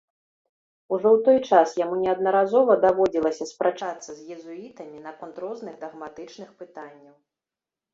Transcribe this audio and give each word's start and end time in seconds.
Ужо 0.95 1.07
ў 1.15 1.27
той 1.27 1.39
час 1.51 1.75
яму 1.83 1.95
неаднаразова 2.05 2.79
даводзілася 2.87 3.49
спрачацца 3.53 4.05
з 4.13 4.21
езуітамі 4.39 4.97
наконт 5.09 5.35
розных 5.49 5.73
дагматычных 5.87 6.49
пытанняў. 6.65 7.15